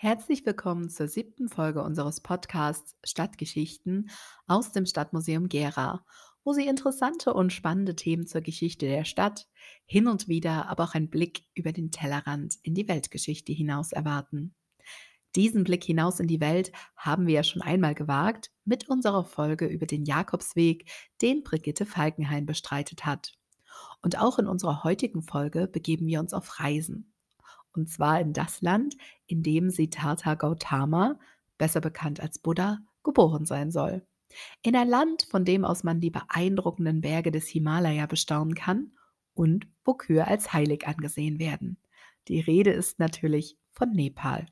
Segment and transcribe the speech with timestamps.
[0.00, 4.10] Herzlich willkommen zur siebten Folge unseres Podcasts Stadtgeschichten
[4.46, 6.06] aus dem Stadtmuseum Gera,
[6.44, 9.48] wo Sie interessante und spannende Themen zur Geschichte der Stadt,
[9.86, 14.54] hin und wieder aber auch einen Blick über den Tellerrand in die Weltgeschichte hinaus erwarten.
[15.34, 19.66] Diesen Blick hinaus in die Welt haben wir ja schon einmal gewagt mit unserer Folge
[19.66, 20.88] über den Jakobsweg,
[21.22, 23.36] den Brigitte Falkenhayn bestreitet hat.
[24.00, 27.12] Und auch in unserer heutigen Folge begeben wir uns auf Reisen
[27.78, 28.96] und zwar in das Land,
[29.26, 31.18] in dem Siddhartha Gautama,
[31.56, 34.06] besser bekannt als Buddha, geboren sein soll.
[34.62, 38.92] In ein Land, von dem aus man die beeindruckenden Berge des Himalaya bestaunen kann
[39.32, 41.78] und wo Kühe als heilig angesehen werden.
[42.26, 44.46] Die Rede ist natürlich von Nepal.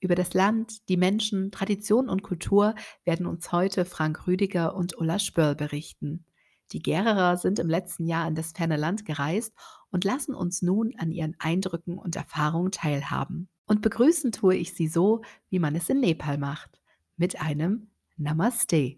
[0.00, 5.18] Über das Land, die Menschen, Tradition und Kultur werden uns heute Frank Rüdiger und Ulla
[5.18, 6.24] Spörl berichten.
[6.72, 9.52] Die Gererer sind im letzten Jahr in das ferne Land gereist
[9.90, 13.48] und lassen uns nun an ihren Eindrücken und Erfahrungen teilhaben.
[13.66, 16.80] Und begrüßen tue ich sie so, wie man es in Nepal macht,
[17.16, 18.96] mit einem Namaste.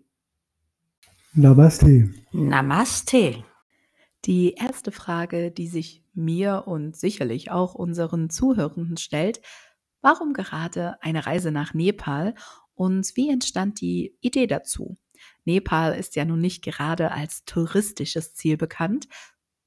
[1.34, 2.10] Namaste.
[2.32, 3.44] Namaste.
[4.24, 9.40] Die erste Frage, die sich mir und sicherlich auch unseren Zuhörenden stellt,
[10.00, 12.34] warum gerade eine Reise nach Nepal
[12.74, 14.96] und wie entstand die Idee dazu?
[15.46, 19.08] Nepal ist ja nun nicht gerade als touristisches Ziel bekannt,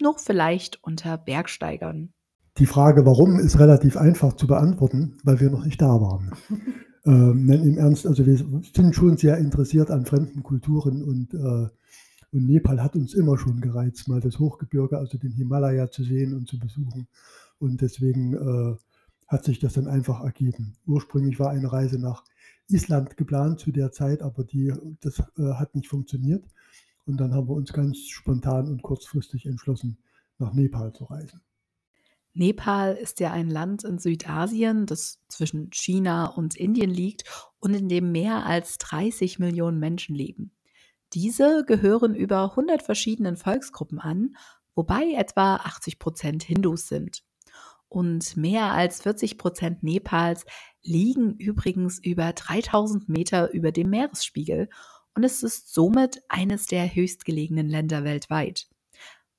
[0.02, 2.14] noch vielleicht unter Bergsteigern.
[2.58, 6.32] Die Frage, warum, ist relativ einfach zu beantworten, weil wir noch nicht da waren.
[7.06, 11.70] ähm, Im Ernst, also wir sind schon sehr interessiert an fremden Kulturen und, äh,
[12.32, 16.36] und Nepal hat uns immer schon gereizt, mal das Hochgebirge, also den Himalaya zu sehen
[16.36, 17.08] und zu besuchen.
[17.58, 18.76] Und deswegen äh,
[19.28, 20.76] hat sich das dann einfach ergeben.
[20.86, 22.24] Ursprünglich war eine Reise nach
[22.70, 26.46] Island geplant zu der Zeit, aber die, das äh, hat nicht funktioniert.
[27.06, 29.98] Und dann haben wir uns ganz spontan und kurzfristig entschlossen,
[30.38, 31.42] nach Nepal zu reisen.
[32.34, 37.24] Nepal ist ja ein Land in Südasien, das zwischen China und Indien liegt
[37.60, 40.52] und in dem mehr als 30 Millionen Menschen leben.
[41.14, 44.38] Diese gehören über 100 verschiedenen Volksgruppen an,
[44.76, 47.24] wobei etwa 80 Prozent Hindus sind.
[47.88, 50.46] Und mehr als 40 Prozent Nepals
[50.84, 54.70] liegen übrigens über 3000 Meter über dem Meeresspiegel
[55.16, 58.68] und es ist somit eines der höchstgelegenen Länder weltweit.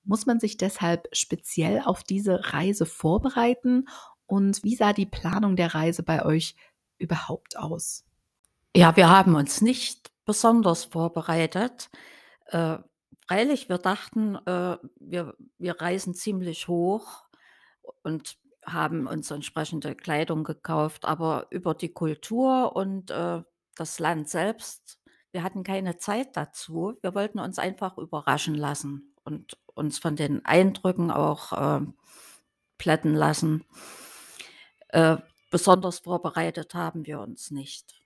[0.04, 3.86] Muss man sich deshalb speziell auf diese Reise vorbereiten
[4.26, 6.54] und wie sah die Planung der Reise bei euch
[6.98, 8.04] überhaupt aus?
[8.76, 11.90] Ja, wir haben uns nicht besonders vorbereitet.
[12.46, 12.78] Äh,
[13.26, 17.24] freilich, wir dachten, äh, wir, wir reisen ziemlich hoch
[18.02, 23.42] und haben uns entsprechende Kleidung gekauft, aber über die Kultur und äh,
[23.76, 25.00] das Land selbst
[25.32, 26.96] wir hatten keine Zeit dazu.
[27.02, 31.86] Wir wollten uns einfach überraschen lassen und uns von den Eindrücken auch äh,
[32.78, 33.64] plätten lassen.
[34.88, 35.18] Äh,
[35.50, 38.02] besonders vorbereitet haben wir uns nicht.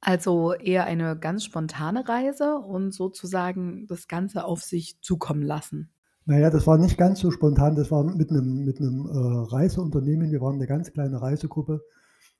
[0.00, 5.93] Also eher eine ganz spontane Reise und sozusagen das Ganze auf sich zukommen lassen.
[6.26, 7.76] Naja, das war nicht ganz so spontan.
[7.76, 10.32] Das war mit einem, mit einem äh, Reiseunternehmen.
[10.32, 11.82] Wir waren eine ganz kleine Reisegruppe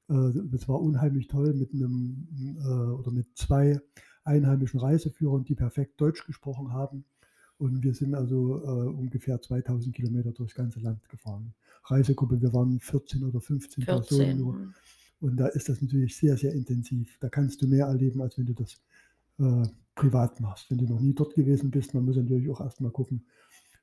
[0.08, 3.80] das äh, war unheimlich toll mit einem äh, oder mit zwei
[4.24, 7.04] einheimischen Reiseführern, die perfekt Deutsch gesprochen haben.
[7.56, 11.54] Und wir sind also äh, ungefähr 2000 Kilometer durchs ganze Land gefahren.
[11.84, 13.84] Reisegruppe, wir waren 14 oder 15 14.
[13.84, 14.54] Personen nur.
[14.54, 14.74] Hm.
[15.20, 17.16] Und da ist das natürlich sehr, sehr intensiv.
[17.20, 18.80] Da kannst du mehr erleben, als wenn du das
[19.38, 20.70] äh, privat machst.
[20.70, 23.24] Wenn du noch nie dort gewesen bist, man muss natürlich auch erstmal gucken,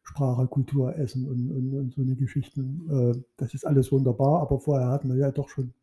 [0.04, 2.88] Sprache, Kultur, Essen und, und, und so eine Geschichten.
[2.90, 5.74] Äh, das ist alles wunderbar, aber vorher hatten wir ja doch schon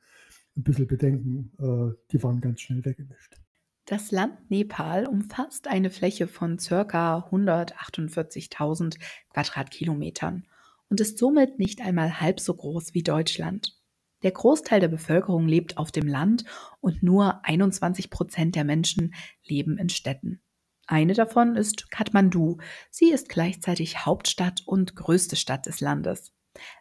[0.57, 3.37] ein bisschen Bedenken, äh, die waren ganz schnell weggewischt.
[3.85, 7.29] Das Land Nepal umfasst eine Fläche von ca.
[7.31, 8.99] 148.000
[9.31, 10.47] Quadratkilometern
[10.91, 13.79] und ist somit nicht einmal halb so groß wie Deutschland.
[14.23, 16.45] Der Großteil der Bevölkerung lebt auf dem Land
[16.81, 19.15] und nur 21 Prozent der Menschen
[19.47, 20.43] leben in Städten.
[20.91, 22.57] Eine davon ist Kathmandu.
[22.91, 26.33] Sie ist gleichzeitig Hauptstadt und größte Stadt des Landes.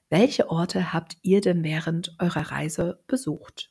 [0.10, 3.70] Welche Orte habt ihr denn während eurer Reise besucht?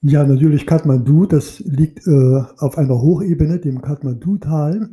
[0.00, 1.26] Ja, natürlich Kathmandu.
[1.26, 4.88] Das liegt äh, auf einer Hochebene, dem Kathmandu-Tal.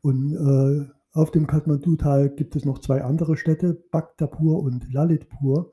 [0.00, 5.70] Und äh, auf dem Kathmandu-Tal gibt es noch zwei andere Städte, Bhaktapur und Lalitpur.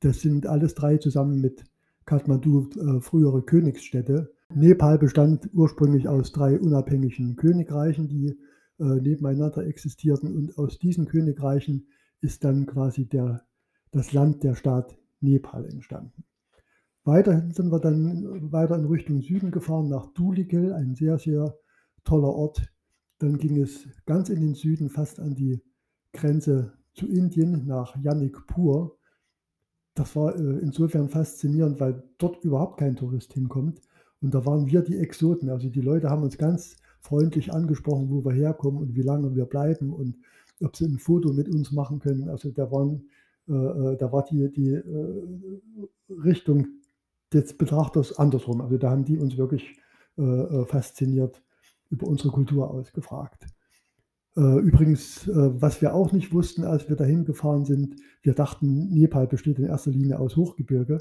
[0.00, 1.64] Das sind alles drei zusammen mit
[2.04, 4.35] Kathmandu äh, frühere Königsstädte.
[4.54, 8.38] Nepal bestand ursprünglich aus drei unabhängigen Königreichen, die
[8.78, 10.34] äh, nebeneinander existierten.
[10.34, 11.88] Und aus diesen Königreichen
[12.20, 13.46] ist dann quasi der,
[13.90, 16.24] das Land, der Staat Nepal entstanden.
[17.04, 21.56] Weiterhin sind wir dann weiter in Richtung Süden gefahren, nach Duligel, ein sehr, sehr
[22.04, 22.72] toller Ort.
[23.18, 25.62] Dann ging es ganz in den Süden, fast an die
[26.12, 28.98] Grenze zu Indien, nach Yannikpur.
[29.94, 33.80] das war, äh, insofern faszinierend, weil dort überhaupt kein Tourist hinkommt.
[34.22, 35.50] Und da waren wir die Exoten.
[35.50, 39.44] Also, die Leute haben uns ganz freundlich angesprochen, wo wir herkommen und wie lange wir
[39.46, 40.16] bleiben und
[40.62, 42.28] ob sie 'n Foto mit uns machen können.
[42.28, 43.08] Also, da waren
[43.48, 45.22] äh, äh, da war die die, äh,
[46.10, 46.66] Richtung
[47.32, 48.60] des Betrachters andersrum.
[48.60, 49.76] Also, da haben die uns wirklich,
[50.18, 51.42] äh, äh, fasziniert
[51.90, 53.46] über unsere Kultur ausgefragt.
[54.36, 59.26] Äh, übrigens, was wir auch nicht wussten, als wir dahin gefahren sind, wir dachten, Nepal
[59.26, 60.98] besteht in erster Linie aus Hochgebirge,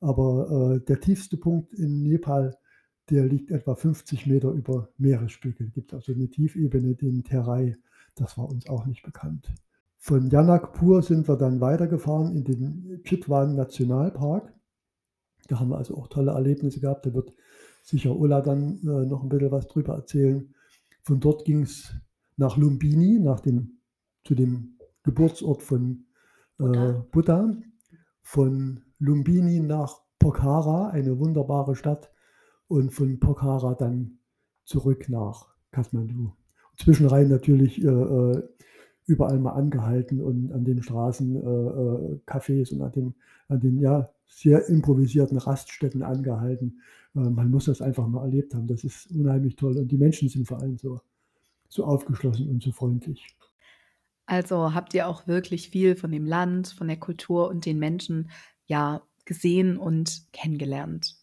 [0.00, 2.56] aber, äh, der tiefste Punkt in Nepal,
[3.10, 5.70] der liegt etwa 50 Meter über Meeresspiegel.
[5.70, 7.76] Gibt also 'ne Tiefebene, den Terai.
[8.16, 9.52] Das war uns auch nicht bekannt.
[9.98, 14.52] Von Janakpur sind wir dann weitergefahren in den Chitwan Nationalpark.
[15.48, 17.06] Da haben wir also auch tolle Erlebnisse gehabt.
[17.06, 17.34] Da wird
[17.82, 20.54] sicher Ulla dann, äh, noch 'n bisschen was drüber erzählen.
[21.02, 21.94] Von dort ging's
[22.36, 23.78] nach Lumbini, nach dem
[24.24, 26.06] zu dem Geburtsort von,
[26.58, 27.06] äh, Buddha.
[27.12, 27.56] Buddha.
[28.22, 32.10] Von Lumbini nach Pokhara, eine wunderbare Stadt,
[32.66, 34.18] und von Pokhara dann
[34.64, 36.32] zurück nach Kathmandu.
[36.76, 38.42] Zwischenrein natürlich, äh, äh,
[39.06, 43.14] überall mal angehalten und an den Straßen, äh, äh, Cafés und an den
[43.48, 46.82] an den, ja, sehr improvisierten Raststätten angehalten.
[47.14, 48.66] Äh, man muss das einfach mal erlebt haben.
[48.66, 51.00] Das ist unheimlich toll und die Menschen sind vor allem so
[51.68, 53.26] so aufgeschlossen und so freundlich.
[54.26, 58.30] Also, habt ihr auch wirklich viel von dem Land, von der Kultur und den Menschen,
[58.68, 61.16] ja, gesehen und kennengelernt?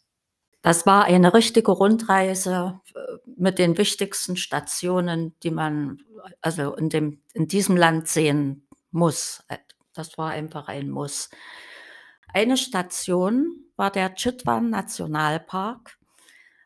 [0.62, 6.02] Das war eine richtige Rundreise, äh, mit den wichtigsten Stationen, die man
[6.42, 9.44] also in dem in diesem Land sehen muss.
[9.94, 11.30] Das war einfach ein Muss.
[12.34, 15.98] Eine Station war der Chitwan Nationalpark,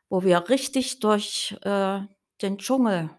[0.09, 2.01] wo wir richtig durch, äh,
[2.41, 3.09] den Dschungel,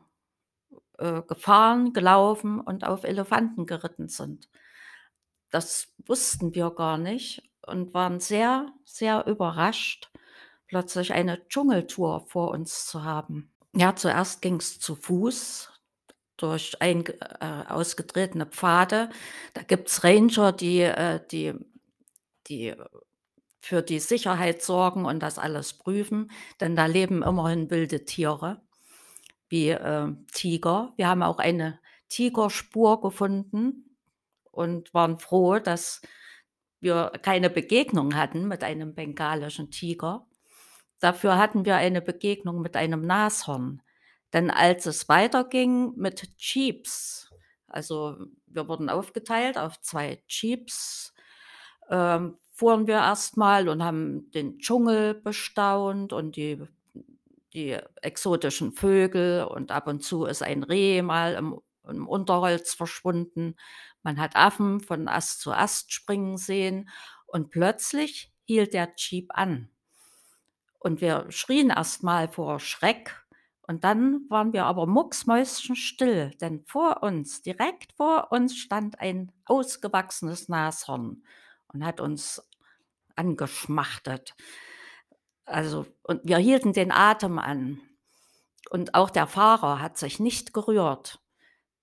[0.99, 4.49] äh, gefahren, gelaufen und auf Elefanten geritten sind.
[5.51, 10.11] Das wussten wir gar nicht und waren sehr, sehr überrascht,
[10.67, 13.51] plötzlich eine Dschungeltour vor uns zu haben.
[13.75, 15.71] Ja, zuerst ging's zu Fuß
[16.37, 19.11] durch einge äh, ausgetretene Pfade.
[19.55, 21.55] Da gibt's Ranger, die, äh, die
[22.47, 22.75] die
[23.61, 26.31] für die Sicherheit sorgen und das alles prüfen,
[26.61, 28.63] denn da leben immerhin wilde Tiere
[29.49, 30.93] wie, äh, Tiger.
[30.97, 31.79] Wir haben auch eine
[32.09, 33.97] Tigerspur gefunden
[34.51, 36.01] und waren froh, dass
[36.81, 40.27] wir keine Begegnung hatten mit einem bengalischen Tiger.
[41.01, 43.83] Dafür hatten wir eine Begegnung mit einem Nashorn.
[44.33, 47.31] Denn als es weiterging mit Jeeps
[47.71, 48.17] also,
[48.47, 51.15] wir wurden aufgeteilt auf 2 Jeeps,
[51.89, 56.63] ähm, fuhren wir erst mal und haben den Dschungel bestaunt und die
[57.55, 63.57] die exotischen Vögel und ab und zu ist ein Reh mal im im Unterholz verschwunden.
[64.03, 66.89] Man hat Affen von Ast zu Ast springen sehen
[67.27, 69.71] und plötzlich hielt der Jeep an.
[70.79, 73.21] Und wir schrien erst mal vor Schreck
[73.71, 80.49] und dann waren wir aber mucksmäuschenstill, denn vor uns, direkt vor uns stand ein ausgewachsenes
[80.49, 81.23] Nashorn
[81.69, 82.45] und hat uns
[83.15, 84.35] angeschmachtet.
[85.45, 87.81] Also und wir hielten den Atem an.
[88.71, 91.21] Und auch der Fahrer hat sich nicht gerührt,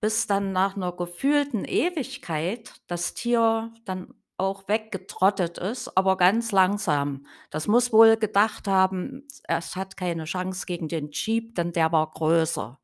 [0.01, 7.25] bis dann nach 'ner gefühlten Ewigkeit das Tier dann auch weggetrottet ist, aber ganz langsam.
[7.49, 12.11] Das muss wohl gedacht haben, es hat keine Chance gegen den Jeep, denn der war
[12.11, 12.79] größer.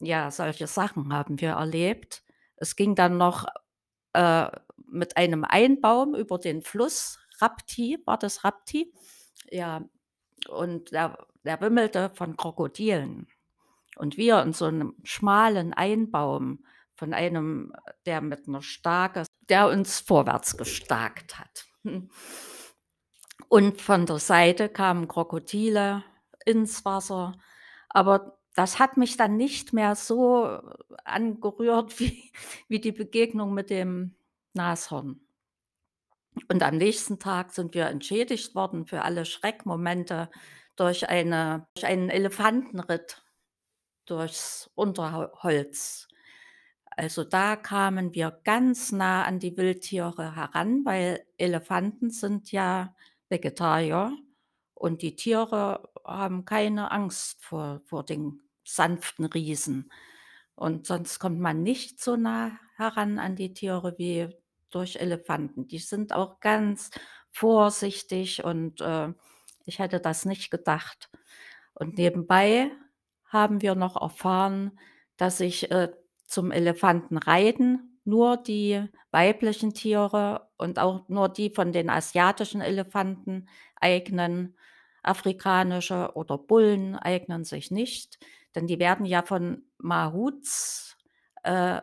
[0.00, 2.22] Ja, solche Sachen haben wir erlebt.
[2.56, 3.46] Es ging dann noch,
[4.14, 4.48] äh,
[4.88, 7.98] mit einem Einbaum über den Fluss Rapti.
[8.06, 8.92] War das Rapti?
[9.50, 9.84] Ja,
[10.48, 13.28] und der der wimmelte von Krokodilen.
[13.96, 16.64] Und wir in so 'nem schmalen Einbaum
[16.96, 17.72] von einem,
[18.06, 21.66] der mit 'ner Stake der uns vorwärts gestakt hat.
[23.48, 26.02] Und von der Seite kamen Krokodile
[26.44, 27.32] ins Wasser,
[27.88, 30.60] aber das hat mich dann nicht mehr so
[31.04, 32.32] angerührt wie
[32.68, 34.16] wie die Begegnung mit dem
[34.54, 35.20] Nashorn.
[36.48, 40.30] Und am nächsten Tag sind wir entschädigt worden für alle Schreckmomente
[40.76, 43.22] durch eine durch einen Elefantenritt
[44.06, 46.08] durchs Unterholz.
[46.90, 52.94] Also, da kamen wir ganz nah an die Wildtiere heran, weil Elefanten sind ja
[53.28, 54.12] Vegetarier
[54.74, 59.90] und die Tiere haben keine Angst vor vor den sanften Riesen.
[60.54, 64.28] Und sonst kommt man nicht so nah heran an die Tiere wie
[64.70, 65.68] durch Elefanten.
[65.68, 66.90] Die sind auch ganz
[67.30, 69.12] vorsichtig und, äh,
[69.66, 71.10] ich hätte das nicht gedacht.
[71.74, 72.70] Und nebenbei
[73.26, 74.78] haben wir noch erfahren,
[75.16, 75.92] dass ich, äh,
[76.26, 84.56] zum Elefantenreiten nur die weiblichen Tiere und auch nur die von den asiatischen Elefanten eignen.
[85.02, 88.18] Afrikanische oder Bullen eignen sich nicht,
[88.56, 90.96] denn die werden ja von Mahuts
[91.44, 91.80] äh,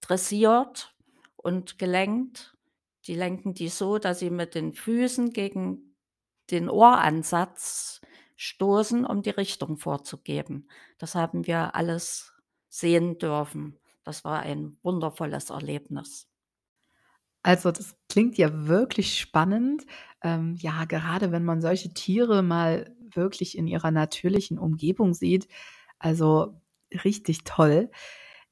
[0.00, 0.94] dressiert
[1.36, 2.56] und gelenkt.
[3.06, 5.96] Die lenken die so, dass sie mit den Füßen gegen
[6.50, 8.00] den Ohransatz
[8.36, 10.68] stoßen, um die Richtung vorzugeben.
[10.98, 12.32] Das haben wir alles
[12.68, 13.78] sehen dürfen.
[14.04, 16.28] Das war ein wundervolles Erlebnis.
[17.42, 19.84] Also, das klingt ja wirklich spannend.
[20.22, 25.48] Ähm, ja, gerade wenn man solche Tiere mal wirklich in ihrer natürlichen Umgebung sieht.
[25.98, 26.60] Also,
[27.04, 27.90] richtig toll.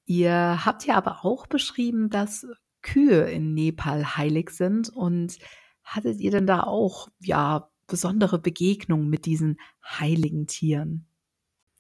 [0.07, 2.47] Ihr habt ja aber auch beschrieben, dass
[2.83, 5.39] Kühe in Nepal heilig sind und
[5.83, 11.07] hattet ihr denn da auch, ja, besondere Begegnungen mit diesen heiligen Tieren?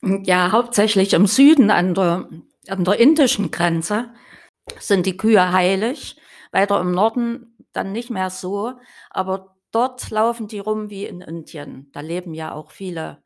[0.02, 2.28] Ja, hauptsächlich im Süden an der
[2.68, 4.12] an der indischen Grenze
[4.78, 6.16] sind die Kühe heilig,
[6.52, 8.72] weiter im Norden dann nicht mehr so,
[9.10, 11.90] aber dort laufen die rum wie in Indien.
[11.92, 13.22] Da leben ja auch viele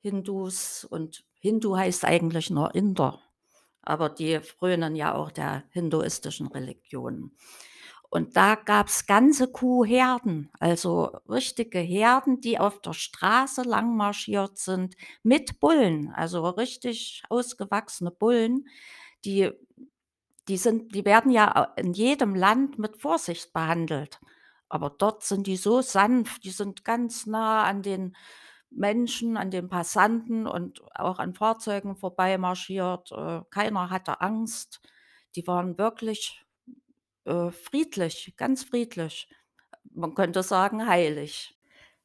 [0.00, 3.20] Hindus und Hindu heißt eigentlich nur Inder,
[3.82, 7.32] aber die frönen ja auch der hinduistischen Religion.
[8.12, 14.96] Und da gab's ganze Kuhherden, also richtige Herden, die auf der Straße lang marschiert sind
[15.22, 18.68] mit Bullen, also richtig ausgewachsene Bullen,
[19.24, 19.50] die
[20.46, 24.20] die sind die werden ja in jedem Land mit Vorsicht behandelt.
[24.68, 28.14] Aber dort sind die so sanft, die sind ganz nah an den
[28.70, 33.10] Menschen, an den Passanten und auch an Fahrzeugen vorbeimarschiert.
[33.12, 34.82] Äh, keiner hatte Angst.
[35.34, 36.44] Die waren wirklich
[37.24, 39.28] äh, friedlich, ganz friedlich.
[39.94, 41.58] Man könnte sagen, heilig.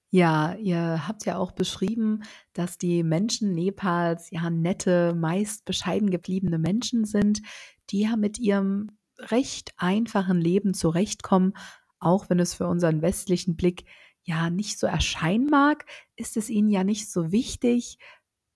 [0.09, 6.59] Ja, ihr habt ja auch beschrieben, dass die Menschen Nepals ja nette, meist bescheiden gebliebene
[6.59, 7.41] Menschen sind,
[7.89, 11.53] die ja mit ihrem recht einfachen Leben zurechtkommen,
[11.99, 13.85] auch wenn es für unseren westlichen Blick
[14.23, 17.97] ja nicht so erscheinen mag, ist es ihnen ja nicht so wichtig,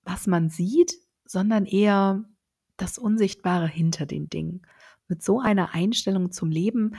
[0.03, 0.93] was man sieht,
[1.25, 2.23] sondern eher
[2.77, 4.61] das Unsichtbare hinter den Dingen.
[5.11, 6.95] Mit so einer Einstellung zum Leben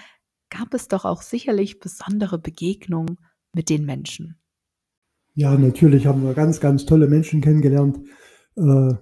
[0.50, 3.16] gab es doch auch sicherlich besondere Begegnungen
[3.54, 4.36] mit den Menschen.
[5.32, 8.00] Ja, natürlich haben wir ganz, ganz tolle Menschen kennengelernt.
[8.56, 8.92] Äh,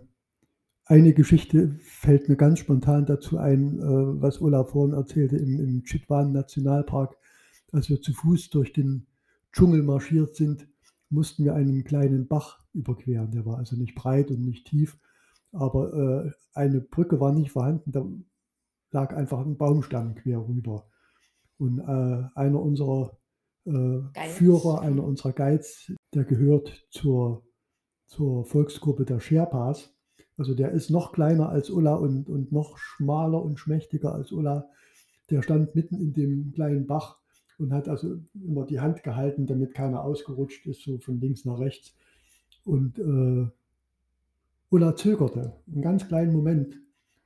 [0.84, 3.82] eine Geschichte fällt mir ganz spontan dazu ein, äh,
[4.22, 7.16] was Olaf vorhin erzählte im, im Chitwan Nationalpark.
[7.72, 9.08] Als wir zu Fuß durch den
[9.52, 10.68] Dschungel marschiert sind,
[11.08, 13.32] mussten wir einen kleinen Bach überqueren.
[13.32, 14.98] Der war also nicht breit und nicht tief,
[15.50, 18.29] aber äh, eine Brücke war nicht vorhanden.
[18.90, 20.86] Lag einfach ein Baumstamm quer rüber.
[21.58, 23.18] Und äh, einer unserer
[23.66, 27.44] äh, Führer, einer unserer Guides, der gehört zur,
[28.06, 29.94] zur Volksgruppe der Sherpas.
[30.36, 34.68] Also der ist noch kleiner als Ulla und, und noch schmaler und schmächtiger als Ulla.
[35.28, 37.18] Der stand mitten in dem kleinen Bach
[37.58, 41.58] und hat also immer die Hand gehalten, damit keiner ausgerutscht ist, so von links nach
[41.58, 41.94] rechts.
[42.64, 43.48] Und äh,
[44.70, 46.80] Ulla zögerte einen ganz kleinen Moment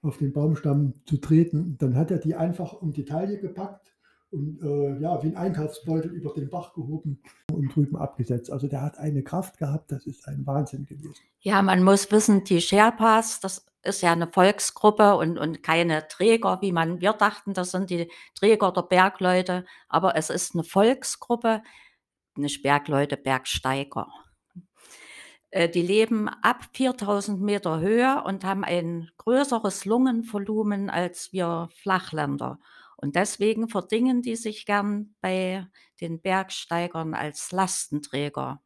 [0.05, 1.77] auf den Baumstamm zu treten.
[1.79, 3.95] Dann hat er die einfach um die Taille gepackt
[4.31, 8.51] und äh, ja, wie ein Einkaufsbeutel über den Bach gehoben und drüben abgesetzt.
[8.51, 11.15] Also der hat eine Kraft gehabt, das ist ein Wahnsinn gewesen.
[11.41, 16.59] Ja, man muss wissen, die Sherpas, das ist ja eine Volksgruppe und, und keine Träger,
[16.63, 21.63] wie man, wir dachten, das sind die Träger der Bergleute, aber es ist eine Volksgruppe,
[22.37, 24.09] nicht Bergleute, Bergsteiger.
[25.55, 32.59] Äh, die leben ab 4000 Meter Höhe und haben ein größeres Lungenvolumen als wir Flachländer.
[32.97, 35.65] Und deswegen verdingen die sich gern bei
[36.01, 38.63] den Bergsteigern als Lastenträger.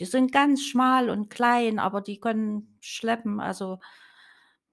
[0.00, 3.38] Die sind ganz schmal und klein, aber die können schleppen.
[3.38, 3.78] Also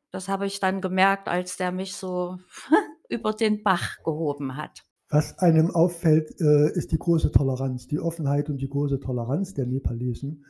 [0.09, 2.39] das habe ich dann gemerkt, als der mich so
[3.07, 4.81] über den Bach gehoben hat.
[5.09, 9.67] Was einem auffällt, äh, ist die große Toleranz, die Offenheit und die große Toleranz der
[9.67, 10.43] Nepalesen.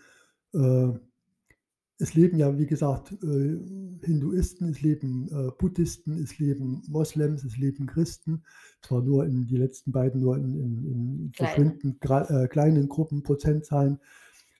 [0.53, 0.93] Äh,
[2.01, 3.59] es leben ja, wie gesagt, äh,
[4.03, 8.43] Hinduisten, es leben äh, Buddhisten, es leben Moslems, es leben Christen.
[8.81, 13.99] Zwar nur in die letzten beiden nur in, in, in verschwindend äh, kleinen Gruppen, Prozentzahlen,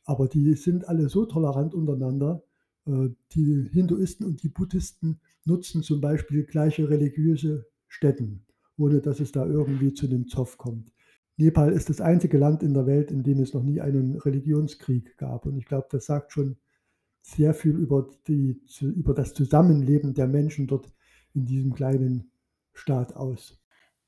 [0.06, 2.44] aber die sind alle so tolerant untereinander.
[2.88, 8.44] Die Hinduisten und die Buddhisten nutzen zum Beispiel gleiche religiöse Stätten,
[8.76, 10.92] ohne dass es da irgendwie zu einem Zoff kommt.
[11.38, 15.18] Nepal ist das einzige Land in der Welt, in dem es noch nie einen Religionskrieg
[15.18, 15.46] gab.
[15.46, 16.58] Und ich glaube, das sagt schon
[17.22, 20.92] sehr viel über, die, über das Zusammenleben der Menschen dort
[21.34, 22.32] in diesem kleinen
[22.74, 23.60] Staat aus.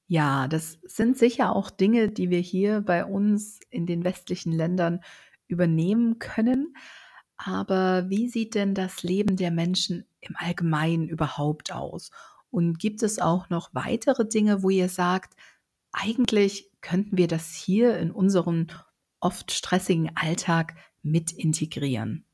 [0.08, 5.00] Ja, das sind sicher auch Dinge, die wir hier bei uns in den westlichen Ländern
[5.48, 6.76] übernehmen können.
[7.38, 12.12] Aber wie sieht denn das Leben der Menschen im Allgemeinen überhaupt aus?
[12.52, 15.36] Und gibt es auch noch weitere Dinge, wo ihr sagt,
[15.94, 18.68] eigentlich könnten wir das hier in unseren
[19.20, 22.26] oft stressigen Alltag mit integrieren?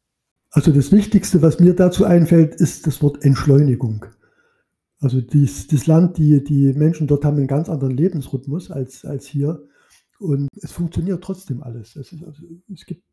[0.51, 4.05] Also das Wichtigste, was mir dazu einfällt, ist das Wort Entschleunigung.
[4.99, 9.27] Also dies, das Land, die, die Menschen dort haben einen ganz anderen Lebensrhythmus als, als
[9.27, 9.63] hier.
[10.19, 11.95] Und es funktioniert trotzdem alles.
[11.95, 13.03] Es, ist, also, es gibt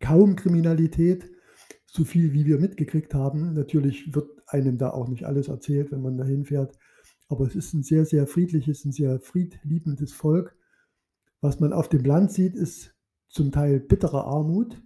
[0.00, 1.30] kaum Kriminalität,
[1.86, 3.54] so viel wie wir mitgekriegt haben.
[3.54, 6.76] Natürlich wird einem da auch nicht alles erzählt, wenn man da hinfährt.
[7.32, 10.54] Aber es ist ein sehr, sehr friedliches, ein sehr friedliebendes Volk.
[11.40, 12.94] Was man auf dem Land sieht, ist
[13.30, 14.82] zum Teil bittere Armut,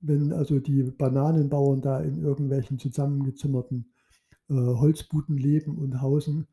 [0.00, 3.92] wenn also die Bananenbauern da in irgendwelchen zusammengezimmerten
[4.48, 6.48] äh, Holzbuden leben und hausen.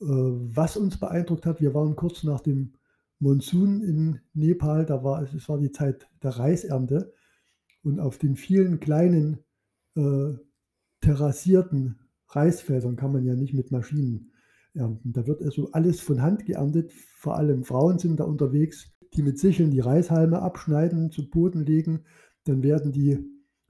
[0.00, 2.72] Äh, was uns beeindruckt hat, wir waren kurz nach dem
[3.18, 7.12] Monsun in Nepal, da war es, war die Zeit der Reisernte
[7.82, 9.40] und auf den vielen kleinen
[9.94, 10.38] äh,
[11.02, 14.29] terrassierten Reisfeldern kann man ja nicht mit Maschinen
[14.74, 15.12] ernten.
[15.12, 19.38] Da wird also alles von Hand geerntet, vor allem Frauen sind da unterwegs, die mit
[19.38, 22.04] Sicheln die Reishalme abschneiden, zu Boden legen,
[22.44, 23.18] dann werden die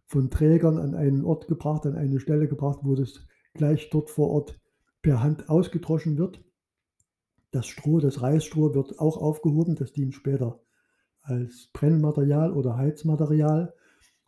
[0.06, 4.30] von Trägern an einen Ort gebracht, an eine Stelle gebracht, wo das gleich dort vor
[4.30, 4.60] Ort
[5.02, 6.42] per Hand ausgedroschen wird.
[7.52, 10.60] Das Stroh, das Reisstroh wird auch aufgehoben, das dient später
[11.22, 13.74] als Brennmaterial oder Heizmaterial.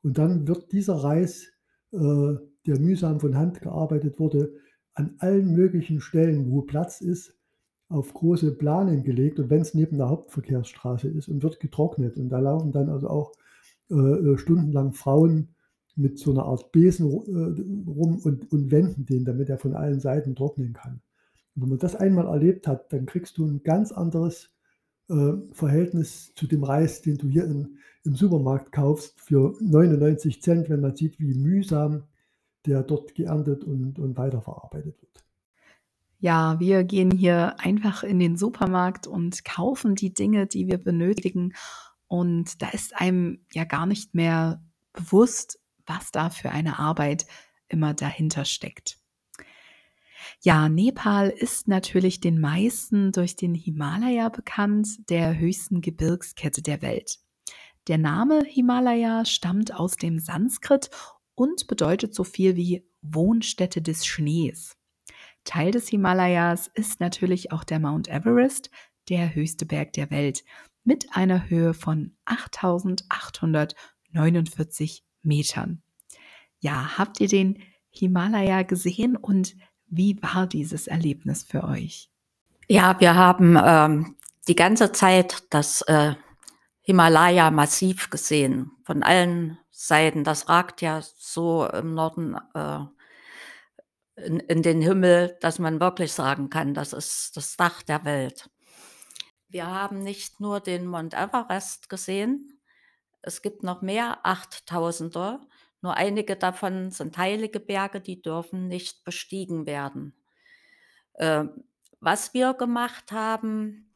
[0.03, 1.49] Und dann wird dieser Reis,
[1.93, 2.35] äh,
[2.67, 4.55] der mühsam von Hand gearbeitet wurde,
[4.95, 7.35] an allen möglichen Stellen, wo Platz ist,
[7.89, 12.17] auf große Planen gelegt und wenn es neben der Hauptverkehrsstraße ist und wird getrocknet.
[12.17, 13.33] Und da laufen dann also auch
[13.91, 15.49] äh, äh stundenlang Frauen
[15.95, 20.01] mit so einer Art Besen äh, rum und, und wenden den, damit er von allen
[20.01, 21.03] Seiten trocknen kann.
[21.55, 24.51] Und wenn man das einmal erlebt hat, dann kriegst du ein ganz anderes
[25.11, 30.71] äh, Verhältnis zu dem Reis, den du hier in, im Supermarkt kaufst für 99 Cent,
[30.71, 32.05] wenn man sieht, wie mühsam
[32.67, 35.25] der dort geerntet und, und weiterverarbeitet wird.
[36.19, 41.55] Ja, wir gehen hier einfach in den Supermarkt und kaufen die Dinge, die wir benötigen.
[42.07, 47.27] Und da ist einem ja gar nicht mehr bewusst, was da für eine Arbeit
[47.69, 48.99] immer dahinter steckt.
[50.41, 57.19] Ja, Nepal ist natürlich den meisten durch den Himalaya bekannt, der höchsten Gebirgskette der Welt.
[57.89, 60.91] Der Name Himalaya stammt aus dem Sanskrit
[61.35, 64.79] und bedeutet so viel wie Wohnstätte des Schnees.
[65.45, 68.71] Teil des Himalayas ist natürlich auch der Mount Everest,
[69.09, 70.45] der höchste Berg der Welt,
[70.85, 75.83] mit einer Höhe von 8849 Metern.
[76.61, 79.55] Ja, habt ihr den Himalaya gesehen und
[79.87, 82.11] wie war dieses Erlebnis für euch?
[82.69, 84.17] Ja, wir haben ähm,
[84.49, 86.15] die ganze Zeit das äh,
[86.81, 90.25] Himalaya massiv gesehen, von allen Seiten.
[90.25, 92.85] Das ragt ja so im Norden äh,
[94.17, 98.49] in, in den Himmel, dass man wirklich sagen kann, das ist das Dach der Welt.
[99.49, 102.61] Wir haben nicht nur den Mount Everest gesehen,
[103.23, 105.41] es gibt noch mehr Achttausender.
[105.81, 110.15] Nur einige davon sind heilige Berge, die dürfen nicht bestiegen werden.
[111.15, 111.45] Äh,
[112.01, 113.93] was wir gemacht haben,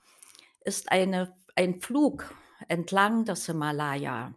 [0.65, 2.33] ist eine, ein Flug
[2.69, 4.35] entlang des Himalaya.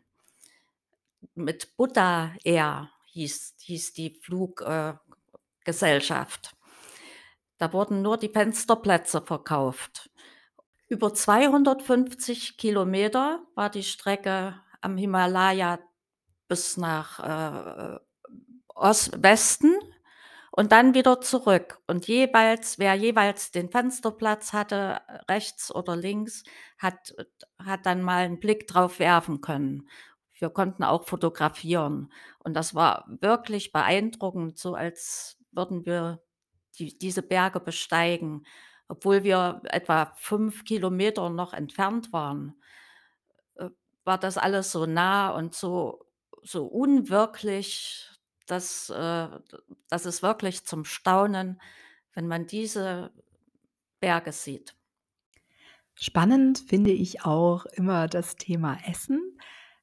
[1.36, 6.52] Mit Buddha Air hieß, hieß die Fluggesellschaft.
[6.52, 6.56] Äh,
[7.58, 10.10] da wurden nur die Fensterplätze verkauft.
[10.88, 15.80] Über 250 Kilometer war die Strecke am Himalaya
[16.48, 18.00] bis nach äh,
[18.74, 19.78] Ost Westen
[20.52, 21.80] und dann wieder zurück.
[21.86, 26.44] Und jeweils, wer jeweils den Fensterplatz hatte, rechts oder links,
[26.78, 27.14] hat,
[27.64, 29.88] hat dann mal einen Blick drauf werfen können.
[30.40, 32.12] Wir konnten auch fotografieren.
[32.40, 36.22] Und das war wirklich beeindruckend, so als würden wir
[36.78, 38.46] die, diese Berge besteigen,
[38.88, 42.56] obwohl wir etwa fünf Kilometer noch entfernt waren
[44.10, 46.04] war das alles so nah und so
[46.42, 48.10] so unwirklich,
[48.48, 49.28] dass äh,
[49.88, 51.62] dass es wirklich zum Staunen,
[52.14, 53.12] wenn man diese
[54.00, 54.76] Berge sieht.
[55.94, 59.38] Spannend finde ich auch immer das Thema Essen.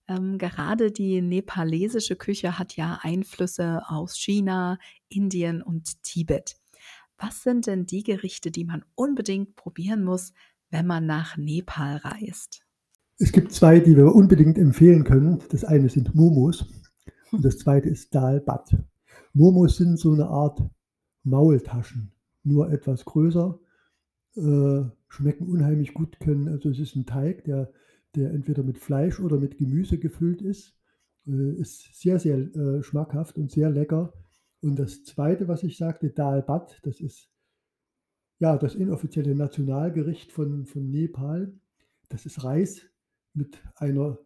[0.09, 6.57] Ähm, gerade die nepalesische Küche hat ja Einflüsse aus China, Indien und Tibet.
[7.19, 10.33] Was sind denn die Gerichte, die man unbedingt probieren muss,
[10.71, 12.63] wenn man nach Nepal reist?
[13.19, 15.43] Es gibt zwei, die wir unbedingt empfehlen können.
[15.51, 16.67] Das eine sind Momos
[17.33, 18.77] und das zweite ist Dal Bat.
[19.33, 20.63] Momos sind so eine Art
[21.25, 22.13] Maultaschen,
[22.45, 23.59] nur etwas größer,
[24.37, 27.73] äh, schmecken unheimlich gut, können, also es ist ein Teig, der,
[28.17, 30.75] der entweder mit Fleisch oder mit Gemüse gefüllt ist,
[31.27, 34.13] äh, ist sehr, sehr äh, schmackhaft und sehr lecker.
[34.63, 37.31] Und das zweite, was ich sagte, Dal Bat, das ist
[38.39, 41.53] Ja, das inoffizielle Nationalgericht von von Nepal,
[42.09, 42.83] das ist Reis
[43.35, 44.19] mit einer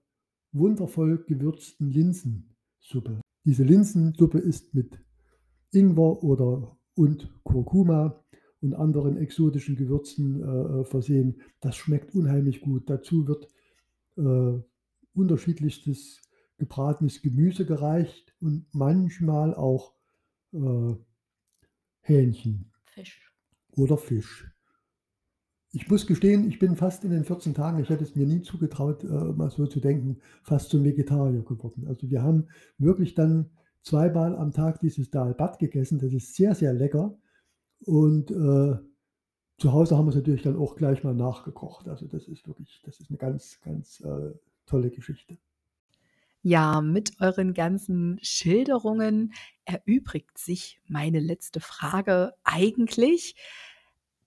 [0.53, 3.21] wundervoll gewürzten Linsensuppe.
[3.45, 4.99] Diese Linsensuppe ist mit
[5.73, 8.25] Ingwer oder und Kurkuma
[8.61, 11.41] und anderen exotischen Gewürzen, äh, äh, versehen.
[11.61, 12.91] Das schmeckt unheimlich gut.
[12.91, 13.49] Dazu wird,
[14.17, 14.61] äh,
[15.15, 16.21] unterschiedlichstes
[16.59, 19.95] gebratenes Gemüse gereicht und manchmal auch,
[20.53, 20.95] äh,
[22.03, 23.33] Hähnchen Fisch.
[23.77, 24.51] oder Fisch.
[25.73, 28.43] Ich muss gestehen, ich bin fast in den 14 Tagen ich hätte es mir nie
[28.43, 31.87] zugetraut, äh, mal so zu denken, fast zum Vegetarier geworden.
[31.87, 33.51] Also, wir haben wirklich dann
[33.83, 35.99] zweimal am Tag dieses Dal Bhat gegessen.
[35.99, 37.17] Das ist sehr, sehr lecker
[37.85, 38.90] und, äh,
[39.61, 41.87] zu Hause haben wir's natürlich dann auch gleich mal nachgekocht.
[41.89, 44.33] Also, das ist wirklich das ist 'ne ganz, ganz, äh,
[44.67, 45.37] tolle Geschichte.
[46.45, 49.35] Ja, mit euren ganzen Schilderungen
[49.67, 53.35] erübrigt sich meine letzte Frage eigentlich,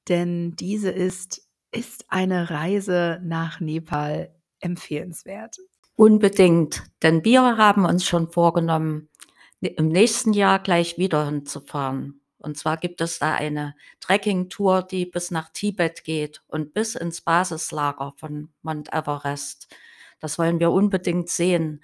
[0.07, 5.57] denn diese ist: Ist eine Reise nach Nepal empfehlenswert?
[5.97, 9.09] Unbedingt, denn wir haben uns schon vorgenommen,
[9.61, 12.22] im nächsten Jahr gleich wieder hinzufahren.
[12.43, 17.21] Und zwar gibt es da eine Trekkingtour, die bis nach Tibet geht und bis ins
[17.21, 19.67] Basislager von Mount Everest.
[20.19, 21.83] Das wollen wir unbedingt sehen.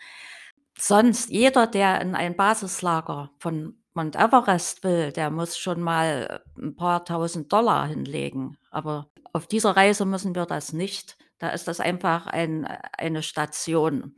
[0.78, 6.76] Sonst jeder, der in ein Basislager von Mount Everest will, der muss schon mal 'n
[6.76, 8.58] paar Tausend Dollar hinlegen.
[8.72, 11.18] Aber auf dieser Reise müssen wir das nicht.
[11.40, 12.66] Da ist das einfach ein
[12.98, 14.16] eine Station.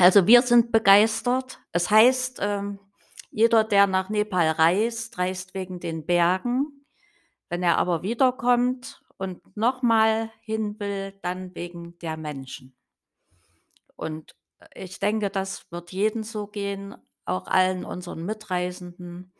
[0.00, 1.58] Also, wir sind begeistert.
[1.72, 2.78] Es heißt, ähm,
[3.30, 6.86] jeder, der nach Nepal reist, reist wegen den Bergen.
[7.48, 12.76] Wenn er aber wiederkommt und noch mal hin will, dann wegen der Menschen.
[13.96, 14.34] Und,
[14.74, 19.32] ich denke, das wird jedem so gehen, auch allen unseren Mitreisenden.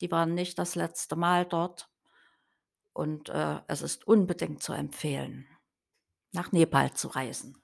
[0.00, 1.90] Die waren nicht das letzte Mal dort.
[2.92, 5.46] Und, äh, es ist unbedingt zu empfehlen,
[6.32, 7.60] nach Nepal zu reisen.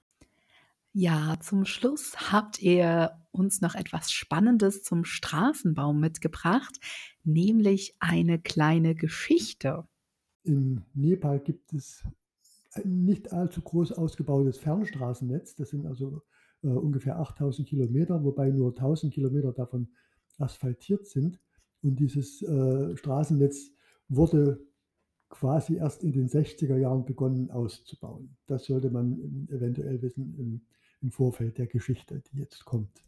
[0.99, 6.75] Ja, zum Schluss habt ihr uns noch etwas Spannendes zum Straßenbau mitgebracht,
[7.23, 9.87] nämlich eine kleine Geschichte.
[10.41, 12.03] In Nepal gibt es
[12.71, 15.53] ein nicht allzu groß ausgebautes Fernstraßennetz.
[15.53, 16.23] Das sind also,
[16.63, 19.89] äh, ungefähr 8.000 Kilometer, wobei nur 1.000 Kilometer davon
[20.39, 21.39] asphaltiert sind.
[21.83, 23.69] Und dieses, äh, Straßennetz
[24.09, 24.65] wurde
[25.29, 28.35] quasi erst in den 60er Jahren begonnen auszubauen.
[28.47, 30.61] Das sollte man, hm, eventuell wissen im
[31.01, 33.03] im Vorfeld der Geschichte, die jetzt kommt.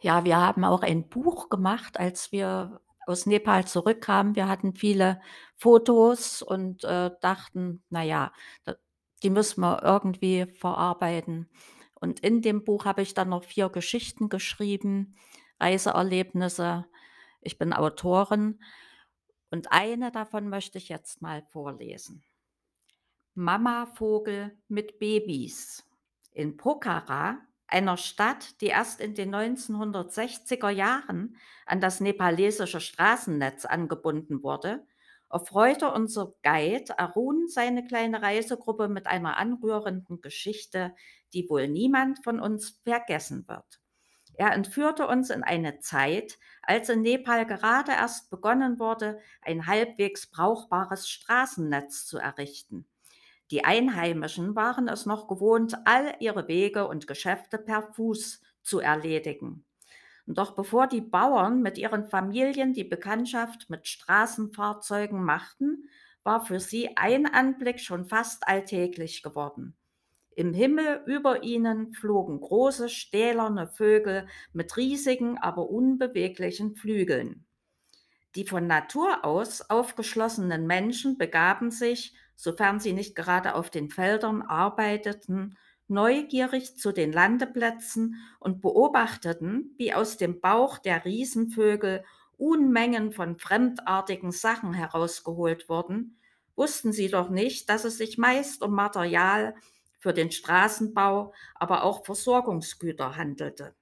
[0.00, 4.34] Ja, wir haben auch ein Buch gemacht, als wir aus Nepal zurückkamen.
[4.36, 5.20] Wir hatten viele
[5.56, 8.32] Fotos und, äh, dachten: „Na ja,
[8.66, 8.74] d
[9.22, 11.48] die müssen wir irgendwie verarbeiten.“
[11.94, 15.14] Und in dem Buch habe ich dann noch 4 Geschichten geschrieben,
[15.60, 16.86] Reiseerlebnisse.
[17.40, 18.60] Ich bin Autorin
[19.50, 22.24] und eine davon möchte ich jetzt mal vorlesen.
[23.34, 25.84] Mama Vogel mit Babys.
[26.34, 34.42] In Pokhara, einer Stadt, die erst in den 1960er Jahren an das nepalesische Straßennetz angebunden
[34.42, 34.86] wurde,
[35.30, 40.94] erfreute unser Guide Arun seine kleine Reisegruppe mit einer anrührenden Geschichte,
[41.34, 43.80] die wohl niemand von uns vergessen wird.
[44.34, 50.30] Er entführte uns in eine Zeit, als in Nepal gerade erst begonnen wurde, ein halbwegs
[50.30, 52.86] brauchbares Straßennetz zu errichten.
[53.52, 59.66] Die Einheimischen waren es noch gewohnt, all ihre Wege und Geschäfte per Fuß zu erledigen.
[60.26, 65.90] Doch bevor die Bauern mit ihren Familien die Bekanntschaft mit Straßenfahrzeugen machten,
[66.22, 69.76] war für sie ein Anblick schon fast alltäglich geworden.
[70.34, 77.44] Im Himmel über ihnen flogen große stählerne Vögel mit riesigen, aber unbeweglichen Flügeln.
[78.34, 84.42] Die von Natur aus aufgeschlossenen Menschen begaben sich, sofern sie nicht gerade auf den Feldern
[84.42, 92.04] arbeiteten, neugierig zu den Landeplätzen und beobachteten, wie aus dem Bauch der Riesenvögel
[92.38, 96.18] Unmengen von fremdartigen Sachen herausgeholt wurden,
[96.56, 99.54] wussten sie doch nicht, dass es sich meist um Material
[99.98, 103.74] für den Straßenbau, aber auch Versorgungsgüter handelte.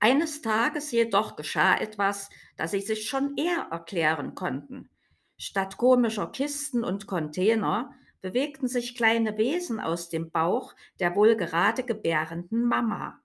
[0.00, 4.90] Eines Tages jedoch geschah etwas, das sie sich schon eher erklären konnten.
[5.36, 11.82] Statt komischer Kisten und Container bewegten sich kleine Wesen aus dem Bauch der wohl gerade
[11.82, 13.20] gebärenden Mama.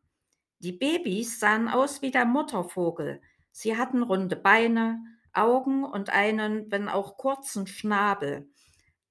[0.60, 3.22] Die Babys sahen aus wie der Muttervogel.
[3.52, 8.50] Sie hatten runde Beine, Augen und einen, wenn auch kurzen Schnabel.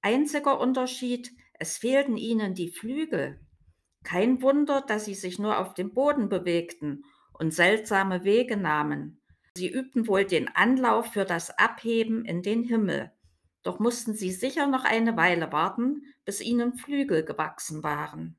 [0.01, 3.39] Einziger Unterschied, es fehlten ihnen die Flügel.
[4.03, 7.03] Kein Wunder, dass sie sich nur auf dem Boden bewegten
[7.43, 9.21] und seltsame Wege nahmen.
[9.57, 13.11] Sie übten wohl den Anlauf für das Abheben in den Himmel,
[13.63, 18.37] doch mussten sie sicher noch eine Weile warten, bis ihnen Flügel gewachsen waren.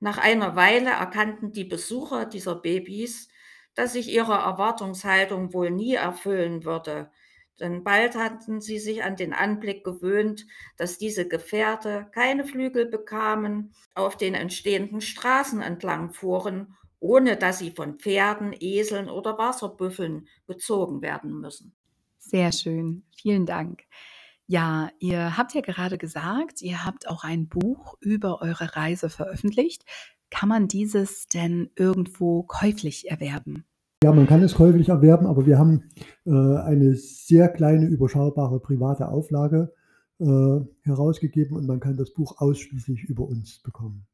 [0.00, 3.28] Nach einer Weile erkannten die Besucher dieser Babys,
[3.74, 7.12] dass sich ihre Erwartungshaltung wohl nie erfüllen würde,
[7.60, 10.46] denn bald hatten sie sich an den Anblick gewöhnt,
[10.76, 17.70] dass diese Gefährte keine Flügel bekamen, auf den entstehenden Straßen entlang fuhren, ohne dass sie
[17.70, 21.74] von Pferden, Eseln oder Wasserbüffeln gezogen werden müssen.
[22.18, 23.82] Sehr schön, vielen Dank.
[24.46, 29.84] Ja, ihr habt ja gerade gesagt, ihr habt auch ein Buch über eure Reise veröffentlicht.
[30.28, 33.64] Kann man dieses denn irgendwo käuflich erwerben?
[34.02, 35.84] Ja, man kann es käuflich erwerben, aber wir haben
[36.24, 39.72] äh, eine sehr kleine, überschaubare private Auflage
[40.18, 44.06] äh, herausgegeben und man kann das Buch ausschließlich über uns bekommen.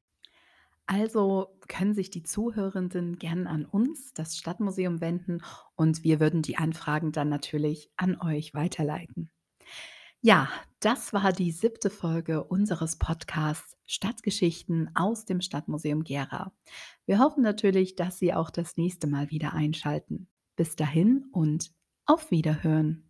[0.87, 5.43] Also können sich die Zuhörenden gern an uns, das Stadtmuseum, wenden
[5.75, 9.31] und wir würden die Anfragen dann natürlich an euch weiterleiten.
[10.21, 10.49] Ja,
[10.81, 16.53] das war die siebte Folge unseres Podcasts Stadtgeschichten aus dem Stadtmuseum Gera.
[17.05, 20.29] Wir hoffen natürlich, dass Sie auch das nächste Mal wieder einschalten.
[20.57, 21.73] Bis dahin und
[22.07, 23.06] auf Wiederhören.